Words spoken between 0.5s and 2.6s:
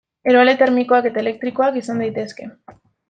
termikoak eta elektrikoak izan daitezke.